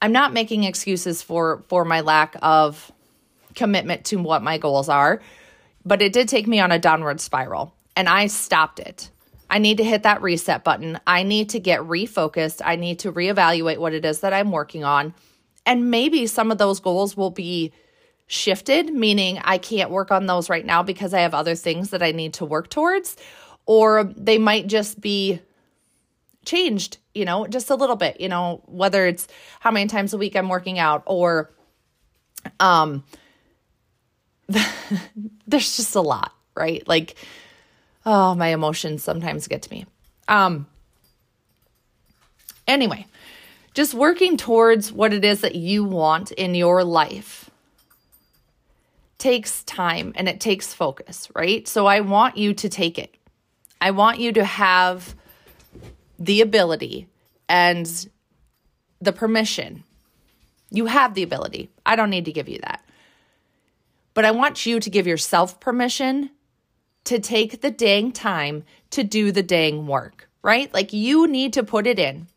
I'm 0.00 0.12
not 0.12 0.32
making 0.32 0.64
excuses 0.64 1.20
for 1.20 1.64
for 1.68 1.84
my 1.84 2.00
lack 2.00 2.34
of 2.40 2.90
commitment 3.54 4.06
to 4.06 4.16
what 4.16 4.42
my 4.42 4.56
goals 4.56 4.88
are, 4.88 5.20
but 5.84 6.00
it 6.00 6.14
did 6.14 6.30
take 6.30 6.46
me 6.46 6.60
on 6.60 6.72
a 6.72 6.78
downward 6.78 7.20
spiral 7.20 7.75
and 7.96 8.08
I 8.08 8.26
stopped 8.26 8.78
it. 8.78 9.10
I 9.48 9.58
need 9.58 9.78
to 9.78 9.84
hit 9.84 10.02
that 10.02 10.22
reset 10.22 10.64
button. 10.64 11.00
I 11.06 11.22
need 11.22 11.50
to 11.50 11.60
get 11.60 11.80
refocused. 11.80 12.60
I 12.64 12.76
need 12.76 12.98
to 13.00 13.12
reevaluate 13.12 13.78
what 13.78 13.94
it 13.94 14.04
is 14.04 14.20
that 14.20 14.32
I'm 14.32 14.52
working 14.52 14.84
on. 14.84 15.14
And 15.64 15.90
maybe 15.90 16.26
some 16.26 16.50
of 16.50 16.58
those 16.58 16.80
goals 16.80 17.16
will 17.16 17.30
be 17.30 17.72
shifted, 18.26 18.92
meaning 18.92 19.38
I 19.42 19.58
can't 19.58 19.90
work 19.90 20.10
on 20.10 20.26
those 20.26 20.50
right 20.50 20.66
now 20.66 20.82
because 20.82 21.14
I 21.14 21.20
have 21.20 21.34
other 21.34 21.54
things 21.54 21.90
that 21.90 22.02
I 22.02 22.12
need 22.12 22.34
to 22.34 22.44
work 22.44 22.68
towards. 22.68 23.16
Or 23.66 24.04
they 24.04 24.38
might 24.38 24.66
just 24.66 25.00
be 25.00 25.40
changed, 26.44 26.98
you 27.14 27.24
know, 27.24 27.46
just 27.46 27.70
a 27.70 27.74
little 27.74 27.96
bit, 27.96 28.20
you 28.20 28.28
know, 28.28 28.62
whether 28.66 29.06
it's 29.06 29.26
how 29.60 29.70
many 29.70 29.88
times 29.88 30.12
a 30.12 30.18
week 30.18 30.36
I'm 30.36 30.48
working 30.48 30.78
out 30.78 31.02
or 31.06 31.52
um 32.60 33.02
there's 35.46 35.76
just 35.76 35.94
a 35.96 36.00
lot, 36.00 36.32
right? 36.54 36.86
Like 36.86 37.16
oh, 38.06 38.34
my 38.34 38.48
emotions 38.48 39.02
sometimes 39.04 39.48
get 39.48 39.62
to 39.62 39.70
me. 39.70 39.84
Um 40.28 40.66
anyway, 42.66 43.06
just 43.74 43.92
working 43.92 44.36
towards 44.36 44.90
what 44.90 45.12
it 45.12 45.24
is 45.24 45.42
that 45.42 45.54
you 45.54 45.84
want 45.84 46.32
in 46.32 46.54
your 46.54 46.82
life 46.82 47.50
takes 49.18 49.62
time 49.64 50.12
and 50.16 50.28
it 50.28 50.40
takes 50.40 50.72
focus, 50.72 51.28
right? 51.34 51.66
So 51.66 51.86
I 51.86 52.00
want 52.00 52.36
you 52.36 52.54
to 52.54 52.68
take 52.68 52.98
it. 52.98 53.14
I 53.80 53.90
want 53.90 54.20
you 54.20 54.32
to 54.32 54.44
have 54.44 55.14
the 56.18 56.40
ability 56.40 57.08
and 57.48 58.08
the 59.00 59.12
permission. 59.12 59.84
You 60.70 60.86
have 60.86 61.14
the 61.14 61.22
ability. 61.22 61.70
I 61.84 61.96
don't 61.96 62.10
need 62.10 62.24
to 62.26 62.32
give 62.32 62.48
you 62.48 62.58
that. 62.60 62.84
But 64.14 64.24
I 64.24 64.30
want 64.30 64.64
you 64.64 64.80
to 64.80 64.90
give 64.90 65.06
yourself 65.06 65.60
permission 65.60 66.30
to 67.06 67.18
take 67.18 67.60
the 67.60 67.70
dang 67.70 68.12
time 68.12 68.64
to 68.90 69.02
do 69.02 69.32
the 69.32 69.42
dang 69.42 69.86
work, 69.86 70.28
right? 70.42 70.72
Like 70.72 70.92
you 70.92 71.26
need 71.26 71.52
to 71.54 71.62
put 71.62 71.86
it 71.86 71.98
in. 71.98 72.28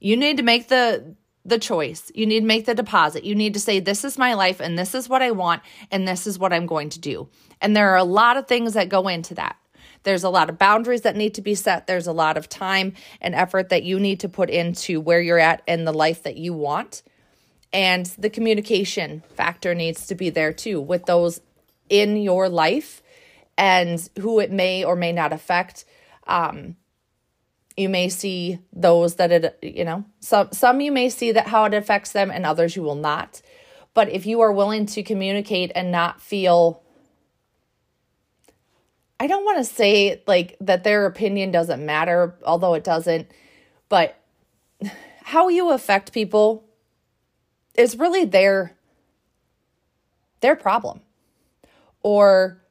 You 0.00 0.16
need 0.16 0.38
to 0.38 0.42
make 0.42 0.68
the 0.68 1.14
the 1.44 1.58
choice. 1.58 2.10
You 2.14 2.24
need 2.24 2.40
to 2.40 2.46
make 2.46 2.66
the 2.66 2.74
deposit. 2.74 3.24
You 3.24 3.34
need 3.34 3.54
to 3.54 3.60
say 3.60 3.80
this 3.80 4.04
is 4.04 4.16
my 4.16 4.34
life 4.34 4.60
and 4.60 4.78
this 4.78 4.94
is 4.94 5.08
what 5.08 5.22
I 5.22 5.32
want 5.32 5.62
and 5.90 6.06
this 6.06 6.26
is 6.26 6.38
what 6.38 6.52
I'm 6.52 6.66
going 6.66 6.88
to 6.90 7.00
do. 7.00 7.28
And 7.60 7.76
there 7.76 7.90
are 7.90 7.96
a 7.96 8.04
lot 8.04 8.36
of 8.36 8.46
things 8.46 8.74
that 8.74 8.88
go 8.88 9.08
into 9.08 9.34
that. 9.34 9.56
There's 10.04 10.24
a 10.24 10.30
lot 10.30 10.50
of 10.50 10.58
boundaries 10.58 11.02
that 11.02 11.16
need 11.16 11.34
to 11.34 11.42
be 11.42 11.54
set. 11.54 11.86
There's 11.86 12.06
a 12.06 12.12
lot 12.12 12.36
of 12.36 12.48
time 12.48 12.94
and 13.20 13.34
effort 13.34 13.70
that 13.70 13.82
you 13.82 13.98
need 13.98 14.20
to 14.20 14.28
put 14.28 14.50
into 14.50 15.00
where 15.00 15.20
you're 15.20 15.38
at 15.38 15.62
and 15.66 15.86
the 15.86 15.92
life 15.92 16.22
that 16.22 16.36
you 16.36 16.52
want. 16.52 17.02
And 17.72 18.06
the 18.18 18.30
communication 18.30 19.22
factor 19.34 19.74
needs 19.74 20.06
to 20.06 20.14
be 20.14 20.30
there 20.30 20.52
too 20.52 20.80
with 20.80 21.06
those 21.06 21.40
in 21.88 22.16
your 22.16 22.48
life 22.48 23.02
and 23.56 24.08
who 24.18 24.40
it 24.40 24.50
may 24.50 24.84
or 24.84 24.96
may 24.96 25.12
not 25.12 25.32
affect. 25.32 25.84
Um, 26.26 26.76
you 27.76 27.88
may 27.88 28.08
see 28.08 28.58
those 28.72 29.16
that 29.16 29.32
it, 29.32 29.58
you 29.62 29.84
know, 29.84 30.04
some 30.20 30.48
some 30.52 30.80
you 30.80 30.92
may 30.92 31.08
see 31.08 31.32
that 31.32 31.48
how 31.48 31.64
it 31.64 31.74
affects 31.74 32.12
them, 32.12 32.30
and 32.30 32.44
others 32.44 32.76
you 32.76 32.82
will 32.82 32.94
not. 32.94 33.40
But 33.94 34.10
if 34.10 34.26
you 34.26 34.40
are 34.40 34.52
willing 34.52 34.86
to 34.86 35.02
communicate 35.02 35.72
and 35.74 35.90
not 35.90 36.20
feel 36.20 36.82
I 39.22 39.28
don't 39.28 39.44
want 39.44 39.58
to 39.58 39.64
say 39.64 40.20
like 40.26 40.56
that 40.60 40.82
their 40.82 41.06
opinion 41.06 41.52
doesn't 41.52 41.86
matter, 41.86 42.34
although 42.44 42.74
it 42.74 42.82
doesn't, 42.82 43.30
but 43.88 44.18
how 45.22 45.48
you 45.48 45.70
affect 45.70 46.12
people 46.12 46.64
is 47.76 47.96
really 47.96 48.24
their 48.24 48.76
their 50.40 50.56
problem. 50.56 51.02
Or 52.02 52.61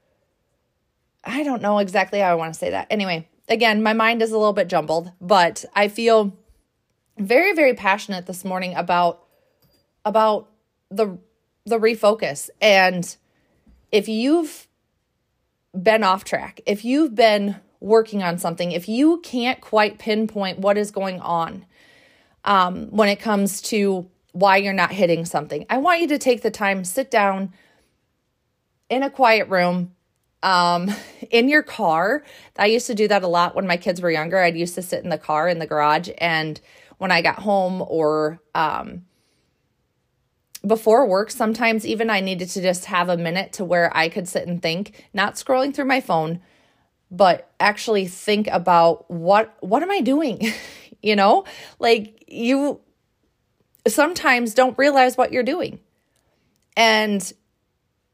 I 1.41 1.43
don't 1.43 1.63
know 1.63 1.79
exactly 1.79 2.19
how 2.19 2.29
I 2.29 2.35
want 2.35 2.53
to 2.53 2.59
say 2.59 2.69
that. 2.69 2.85
Anyway, 2.91 3.27
again, 3.49 3.81
my 3.81 3.93
mind 3.93 4.21
is 4.21 4.29
a 4.31 4.37
little 4.37 4.53
bit 4.53 4.67
jumbled, 4.67 5.11
but 5.19 5.65
I 5.75 5.87
feel 5.87 6.37
very 7.17 7.53
very 7.53 7.73
passionate 7.73 8.27
this 8.27 8.45
morning 8.45 8.75
about 8.75 9.23
about 10.05 10.49
the 10.91 11.17
the 11.65 11.79
refocus 11.79 12.51
and 12.61 13.17
if 13.91 14.07
you've 14.07 14.67
been 15.79 16.03
off 16.03 16.23
track, 16.23 16.61
if 16.67 16.85
you've 16.85 17.15
been 17.15 17.55
working 17.79 18.21
on 18.21 18.37
something, 18.37 18.71
if 18.71 18.87
you 18.87 19.19
can't 19.21 19.61
quite 19.61 19.97
pinpoint 19.97 20.59
what 20.59 20.77
is 20.77 20.91
going 20.91 21.19
on 21.21 21.65
um, 22.45 22.87
when 22.91 23.09
it 23.09 23.19
comes 23.19 23.61
to 23.63 24.07
why 24.31 24.57
you're 24.57 24.73
not 24.73 24.91
hitting 24.91 25.25
something, 25.25 25.65
I 25.71 25.77
want 25.77 26.01
you 26.01 26.07
to 26.09 26.19
take 26.19 26.43
the 26.43 26.51
time, 26.51 26.83
sit 26.83 27.09
down 27.09 27.51
in 28.89 29.01
a 29.01 29.09
quiet 29.09 29.49
room, 29.49 29.95
um, 30.43 30.91
in 31.31 31.49
your 31.49 31.63
car. 31.63 32.23
I 32.57 32.67
used 32.67 32.87
to 32.87 32.95
do 32.95 33.07
that 33.07 33.23
a 33.23 33.27
lot 33.27 33.55
when 33.55 33.67
my 33.67 33.77
kids 33.77 34.01
were 34.01 34.11
younger. 34.11 34.39
I'd 34.39 34.57
used 34.57 34.75
to 34.75 34.81
sit 34.81 35.03
in 35.03 35.09
the 35.09 35.17
car 35.17 35.47
in 35.47 35.59
the 35.59 35.67
garage, 35.67 36.09
and 36.17 36.59
when 36.97 37.11
I 37.11 37.21
got 37.21 37.39
home 37.39 37.83
or 37.87 38.39
um, 38.53 39.05
before 40.65 41.07
work, 41.07 41.31
sometimes 41.31 41.85
even 41.85 42.09
I 42.09 42.19
needed 42.19 42.49
to 42.49 42.61
just 42.61 42.85
have 42.85 43.09
a 43.09 43.17
minute 43.17 43.53
to 43.53 43.65
where 43.65 43.95
I 43.95 44.09
could 44.09 44.27
sit 44.27 44.47
and 44.47 44.61
think, 44.61 45.07
not 45.13 45.35
scrolling 45.35 45.73
through 45.73 45.85
my 45.85 46.01
phone, 46.01 46.41
but 47.09 47.51
actually 47.59 48.07
think 48.07 48.47
about 48.47 49.09
what 49.09 49.55
what 49.61 49.83
am 49.83 49.91
I 49.91 50.01
doing? 50.01 50.53
you 51.01 51.15
know, 51.15 51.45
like 51.79 52.25
you 52.27 52.79
sometimes 53.87 54.53
don't 54.53 54.77
realize 54.77 55.17
what 55.17 55.33
you're 55.33 55.43
doing. 55.43 55.79
And 56.77 57.33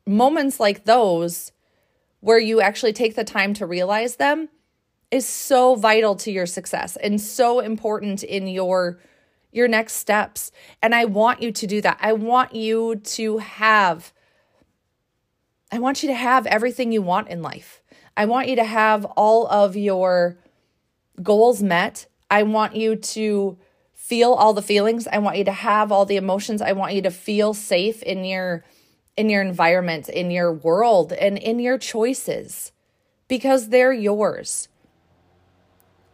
moments 0.05 0.59
like 0.59 0.85
those 0.85 1.51
where 2.19 2.39
you 2.39 2.61
actually 2.61 2.93
take 2.93 3.15
the 3.15 3.23
time 3.23 3.53
to 3.55 3.65
realize 3.65 4.15
them 4.15 4.49
is 5.11 5.27
so 5.27 5.75
vital 5.75 6.15
to 6.15 6.31
your 6.31 6.45
success 6.45 6.97
and 6.97 7.21
so 7.21 7.59
important 7.59 8.23
in 8.23 8.47
your 8.47 8.99
your 9.51 9.67
next 9.67 9.93
steps. 9.93 10.51
And 10.81 10.93
i 10.93 11.05
want 11.05 11.41
you 11.41 11.51
to 11.51 11.67
do 11.67 11.81
that. 11.81 11.97
I 12.01 12.13
want 12.13 12.53
you 12.53 12.95
to 12.95 13.37
have 13.37 14.13
i 15.71 15.79
want 15.79 16.01
you 16.03 16.09
to 16.09 16.15
have 16.15 16.45
everything 16.47 16.91
you 16.91 17.01
want 17.01 17.29
in 17.29 17.41
life. 17.41 17.81
I 18.15 18.25
want 18.25 18.47
you 18.47 18.55
to 18.55 18.63
have 18.63 19.05
all 19.05 19.47
of 19.47 19.75
your 19.75 20.37
goals 21.21 21.61
met. 21.61 22.07
I 22.29 22.43
want 22.43 22.75
you 22.75 22.95
to 22.95 23.57
feel 23.93 24.33
all 24.33 24.53
the 24.53 24.61
feelings. 24.61 25.07
I 25.07 25.19
want 25.19 25.37
you 25.37 25.43
to 25.45 25.51
have 25.51 25.91
all 25.91 26.05
the 26.05 26.15
emotions. 26.15 26.61
I 26.61 26.71
want 26.71 26.93
you 26.93 27.01
to 27.03 27.11
feel 27.11 27.53
safe 27.53 28.01
in 28.03 28.25
your 28.25 28.63
in 29.17 29.29
your 29.29 29.41
environment, 29.41 30.07
in 30.07 30.29
your 30.29 30.53
world, 30.53 31.11
and 31.11 31.37
in 31.37 31.59
your 31.59 31.79
choices 31.79 32.71
because 33.27 33.69
they're 33.69 33.91
yours. 33.91 34.69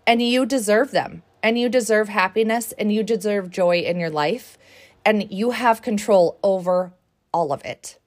And 0.07 0.21
you 0.21 0.45
deserve 0.45 0.91
them. 0.91 1.23
And 1.43 1.59
you 1.59 1.67
deserve 1.67 2.07
happiness 2.07 2.71
and 2.71 2.91
you 2.91 3.03
deserve 3.03 3.49
joy 3.49 3.79
in 3.79 3.99
your 3.99 4.09
life. 4.09 4.57
And 5.05 5.29
you 5.29 5.51
have 5.51 5.81
control 5.81 6.39
over 6.41 6.93
all 7.33 7.51
of 7.51 7.63
it. 7.65 7.99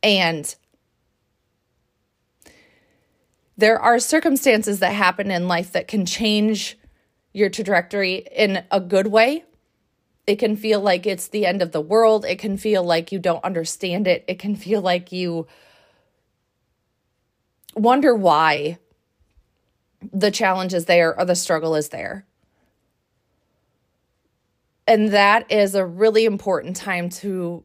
And 0.00 0.54
there 3.56 3.80
are 3.80 3.98
circumstances 3.98 4.78
that 4.78 4.92
happen 4.92 5.32
in 5.32 5.48
life 5.48 5.72
that 5.72 5.88
can 5.88 6.06
change 6.06 6.78
your 7.32 7.48
trajectory 7.48 8.26
in 8.30 8.62
a 8.70 8.80
good 8.80 9.08
way 9.08 9.44
it 10.26 10.36
can 10.36 10.56
feel 10.56 10.80
like 10.80 11.06
it's 11.06 11.28
the 11.28 11.46
end 11.46 11.62
of 11.62 11.72
the 11.72 11.80
world. 11.80 12.24
It 12.24 12.38
can 12.38 12.56
feel 12.56 12.82
like 12.82 13.12
you 13.12 13.18
don't 13.18 13.44
understand 13.44 14.06
it. 14.06 14.24
It 14.26 14.38
can 14.38 14.56
feel 14.56 14.80
like 14.80 15.12
you 15.12 15.46
wonder 17.74 18.14
why 18.14 18.78
the 20.12 20.30
challenge 20.30 20.74
is 20.74 20.86
there 20.86 21.16
or 21.16 21.24
the 21.24 21.36
struggle 21.36 21.74
is 21.74 21.90
there. 21.90 22.26
And 24.88 25.10
that 25.10 25.50
is 25.50 25.74
a 25.74 25.84
really 25.84 26.24
important 26.24 26.76
time 26.76 27.08
to 27.10 27.64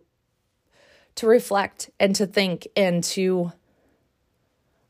to 1.15 1.27
reflect 1.27 1.89
and 1.99 2.15
to 2.15 2.25
think 2.25 2.67
and 2.75 3.03
to 3.03 3.51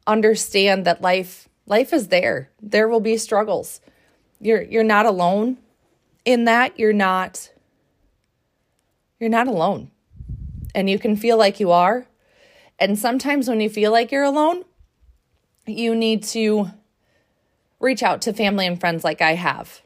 understand 0.06 0.86
that 0.86 1.02
life 1.02 1.50
life 1.66 1.94
is 1.94 2.08
there. 2.10 2.50
There 2.62 2.88
will 2.88 3.00
be 3.00 3.18
struggles. 3.18 3.82
You're 4.40 4.62
you're 4.62 4.84
not 4.84 5.06
alone 5.06 5.58
in 6.26 6.46
that. 6.46 6.78
You're 6.80 6.94
not 6.94 7.51
you're 9.22 9.30
not 9.30 9.48
alone. 9.48 9.92
And 10.74 10.90
you 10.90 10.98
can 10.98 11.16
feel 11.16 11.38
like 11.38 11.60
you 11.60 11.72
are. 11.72 12.08
And 12.80 12.98
sometimes 12.98 13.48
when 13.48 13.62
you 13.62 13.70
feel 13.70 13.92
like 13.92 14.12
you're 14.12 14.24
alone, 14.24 14.66
you 15.68 15.94
need 15.96 16.24
to 16.24 16.72
reach 17.80 18.02
out 18.02 18.24
to 18.24 18.34
family 18.34 18.66
and 18.66 18.80
friends 18.80 19.04
like 19.04 19.22
I 19.22 19.36
have. 19.36 19.82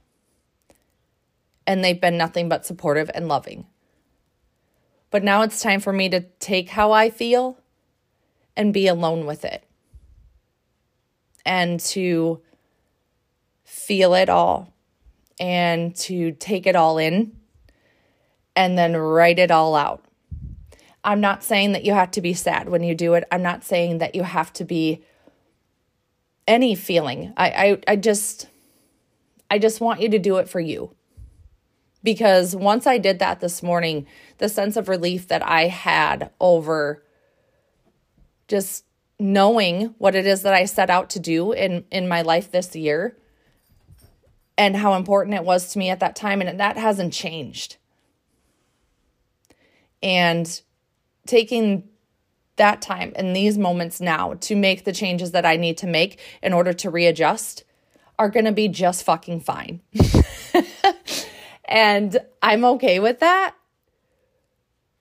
And 1.68 1.84
they've 1.84 2.00
been 2.00 2.18
nothing 2.18 2.48
but 2.48 2.66
supportive 2.66 3.12
and 3.14 3.28
loving. 3.28 3.66
But 5.12 5.24
now 5.24 5.42
it's 5.42 5.62
time 5.62 5.82
for 5.82 5.92
me 5.92 6.08
to 6.10 6.22
take 6.40 6.70
how 6.70 6.94
I 6.94 7.10
feel 7.10 7.60
and 8.56 8.74
be 8.74 8.88
alone 8.88 9.26
with 9.26 9.44
it. 9.44 9.66
And 11.46 11.80
to 11.82 12.42
feel 13.66 14.14
it 14.14 14.30
all 14.30 14.74
and 15.40 15.94
to 15.96 16.32
take 16.32 16.66
it 16.66 16.76
all 16.76 16.98
in 16.98 17.36
and 18.56 18.78
then 18.78 18.96
write 18.96 19.40
it 19.40 19.52
all 19.52 19.76
out. 19.76 20.04
I'm 21.04 21.22
not 21.22 21.44
saying 21.44 21.74
that 21.74 21.86
you 21.86 21.94
have 21.94 22.12
to 22.12 22.22
be 22.22 22.34
sad 22.34 22.68
when 22.68 22.84
you 22.84 22.96
do 22.96 23.14
it. 23.14 23.26
I'm 23.32 23.44
not 23.44 23.64
saying 23.64 24.00
that 24.00 24.16
you 24.16 24.24
have 24.24 24.52
to 24.54 24.66
be 24.66 25.04
any 26.48 26.76
feeling. 26.76 27.34
I, 27.38 27.50
I, 27.50 27.82
I 27.88 27.96
just 27.96 28.48
I 29.50 29.60
just 29.60 29.80
want 29.80 30.02
you 30.02 30.10
to 30.10 30.20
do 30.20 30.38
it 30.38 30.50
for 30.50 30.60
you. 30.60 30.96
Because 32.04 32.56
once 32.56 32.86
I 32.86 32.98
did 32.98 33.20
that 33.20 33.40
this 33.40 33.64
morning, 33.64 34.06
the 34.38 34.50
sense 34.50 34.78
of 34.78 34.90
relief 34.90 35.28
that 35.28 35.46
I 35.46 35.68
had 35.68 36.32
over 36.40 37.04
just 38.48 38.86
knowing 39.20 39.96
what 39.98 40.14
it 40.14 40.28
is 40.28 40.42
that 40.44 40.54
I 40.54 40.66
set 40.66 40.90
out 40.90 41.10
to 41.12 41.20
do 41.20 41.52
in 41.52 41.86
in 41.92 42.08
my 42.08 42.22
life 42.22 42.52
this 42.52 42.76
year 42.76 43.18
and 44.58 44.76
how 44.76 44.94
important 44.94 45.36
it 45.36 45.44
was 45.44 45.72
to 45.72 45.80
me 45.80 45.90
at 45.90 46.00
that 46.00 46.16
time 46.16 46.42
and 46.42 46.60
that 46.60 46.78
hasn't 46.78 47.14
changed. 47.14 47.78
And 50.06 50.62
taking 51.26 51.90
that 52.56 52.82
time 52.82 53.12
and 53.16 53.36
these 53.36 53.58
moments 53.58 54.00
now 54.00 54.36
to 54.36 54.56
make 54.56 54.86
the 54.86 54.94
changes 54.94 55.32
that 55.32 55.46
I 55.46 55.58
need 55.58 55.78
to 55.80 55.88
make 55.88 56.20
in 56.42 56.54
order 56.54 56.72
to 56.74 56.90
readjust 56.90 57.64
are 58.18 58.30
going 58.30 58.46
to 58.46 58.52
be 58.52 58.68
just 58.68 59.04
fucking 59.04 59.42
fine. 59.42 59.82
and 61.66 62.18
I'm 62.42 62.64
okay 62.66 63.00
with 63.00 63.20
that. 63.20 63.56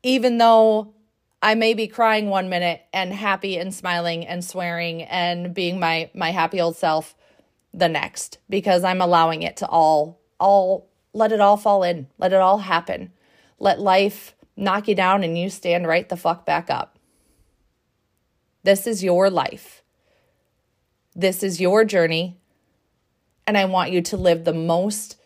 Even 0.02 0.38
though 0.38 0.94
I 1.40 1.54
may 1.54 1.74
be 1.74 1.86
crying 1.86 2.30
one 2.30 2.48
minute 2.48 2.80
and 2.92 3.12
happy 3.12 3.58
and 3.58 3.72
smiling 3.72 4.26
and 4.26 4.42
swearing 4.42 5.02
and 5.02 5.54
being 5.54 5.78
my 5.78 6.10
my 6.14 6.30
happy 6.30 6.60
old 6.60 6.76
self 6.76 7.14
the 7.74 7.88
next 7.88 8.38
because 8.48 8.82
I'm 8.82 9.00
allowing 9.00 9.42
it 9.42 9.58
to 9.58 9.66
all 9.66 10.20
all 10.40 10.88
let 11.12 11.32
it 11.32 11.40
all 11.40 11.56
fall 11.56 11.82
in. 11.82 12.08
Let 12.18 12.32
it 12.32 12.40
all 12.40 12.58
happen. 12.58 13.12
Let 13.58 13.78
life 13.78 14.34
knock 14.56 14.88
you 14.88 14.94
down 14.94 15.22
and 15.24 15.38
you 15.38 15.50
stand 15.50 15.86
right 15.86 16.08
the 16.08 16.16
fuck 16.16 16.46
back 16.46 16.70
up. 16.70 16.98
This 18.62 18.86
is 18.86 19.04
your 19.04 19.30
life. 19.30 19.82
This 21.14 21.42
is 21.42 21.60
your 21.60 21.84
journey. 21.84 22.38
And 23.46 23.58
I 23.58 23.66
want 23.66 23.92
you 23.92 24.00
to 24.02 24.16
live 24.16 24.44
the 24.44 24.54
most 24.54 25.16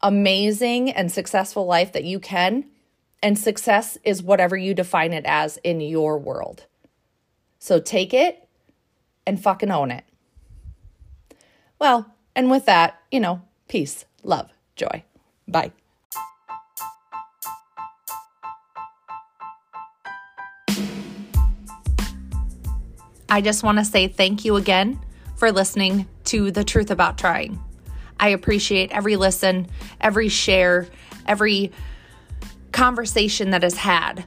amazing 0.00 0.90
and 0.90 1.10
successful 1.10 1.64
life 1.64 1.92
that 1.92 2.04
you 2.04 2.18
can. 2.18 2.66
And 3.22 3.38
success 3.38 3.98
is 4.02 4.22
whatever 4.22 4.56
you 4.56 4.74
define 4.74 5.12
it 5.12 5.24
as 5.26 5.58
in 5.58 5.80
your 5.80 6.18
world. 6.18 6.66
So 7.60 7.78
take 7.78 8.12
it 8.12 8.48
and 9.24 9.40
fucking 9.40 9.70
own 9.70 9.92
it. 9.92 10.04
Well, 11.78 12.12
and 12.34 12.50
with 12.50 12.66
that, 12.66 13.00
you 13.10 13.20
know, 13.20 13.42
peace, 13.68 14.04
love, 14.24 14.50
joy. 14.74 15.04
Bye. 15.46 15.72
I 23.32 23.40
just 23.40 23.62
want 23.62 23.78
to 23.78 23.84
say 23.86 24.08
thank 24.08 24.44
you 24.44 24.56
again 24.56 25.00
for 25.36 25.50
listening 25.50 26.06
to 26.24 26.50
The 26.50 26.64
Truth 26.64 26.90
About 26.90 27.16
Trying. 27.16 27.58
I 28.20 28.28
appreciate 28.28 28.92
every 28.92 29.16
listen, 29.16 29.68
every 30.02 30.28
share, 30.28 30.86
every 31.26 31.72
conversation 32.72 33.48
that 33.52 33.64
is 33.64 33.74
had 33.74 34.26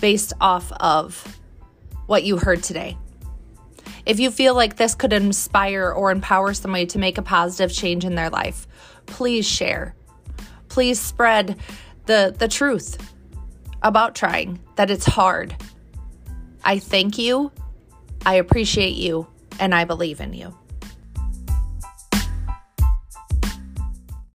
based 0.00 0.32
off 0.40 0.72
of 0.72 1.38
what 2.06 2.24
you 2.24 2.38
heard 2.38 2.62
today. 2.62 2.96
If 4.06 4.18
you 4.18 4.30
feel 4.30 4.54
like 4.54 4.76
this 4.76 4.94
could 4.94 5.12
inspire 5.12 5.92
or 5.92 6.10
empower 6.10 6.54
somebody 6.54 6.86
to 6.86 6.98
make 6.98 7.18
a 7.18 7.22
positive 7.22 7.76
change 7.76 8.06
in 8.06 8.14
their 8.14 8.30
life, 8.30 8.66
please 9.04 9.46
share. 9.46 9.94
Please 10.70 10.98
spread 10.98 11.58
the, 12.06 12.34
the 12.38 12.48
truth 12.48 12.96
about 13.82 14.14
trying, 14.14 14.60
that 14.76 14.90
it's 14.90 15.04
hard. 15.04 15.54
I 16.64 16.78
thank 16.78 17.18
you 17.18 17.52
I 18.26 18.34
appreciate 18.34 18.96
you 18.96 19.26
and 19.60 19.74
I 19.74 19.84
believe 19.84 20.20
in 20.20 20.32
you. 20.32 20.54